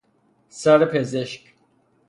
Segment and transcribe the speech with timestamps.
[0.49, 1.53] سر پزشک